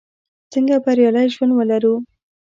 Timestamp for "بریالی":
0.83-1.27